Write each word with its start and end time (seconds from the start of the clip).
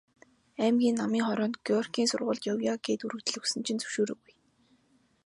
Аймгийн 0.63 0.95
Намын 0.99 1.23
хороонд 1.27 1.55
Горькийн 1.67 2.07
сургуульд 2.09 2.43
явъя 2.51 2.73
гээд 2.85 3.05
өргөдөл 3.05 3.37
өгсөн 3.41 3.61
чинь 3.65 3.81
зөвшөөрөөгүй. 3.81 4.33